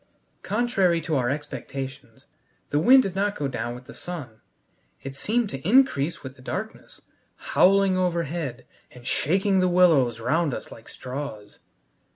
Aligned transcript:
Contrary 0.41 0.99
to 0.99 1.15
our 1.15 1.29
expectations, 1.29 2.25
the 2.71 2.79
wind 2.79 3.03
did 3.03 3.13
not 3.15 3.35
go 3.35 3.47
down 3.47 3.75
with 3.75 3.85
the 3.85 3.93
sun. 3.93 4.41
It 5.03 5.15
seemed 5.15 5.51
to 5.51 5.59
increase 5.61 6.23
with 6.23 6.35
the 6.35 6.41
darkness, 6.41 7.03
howling 7.35 7.99
overhead 7.99 8.65
and 8.89 9.05
shaking 9.05 9.59
the 9.59 9.67
willows 9.69 10.19
round 10.19 10.55
us 10.55 10.71
like 10.71 10.89
straws. 10.89 11.59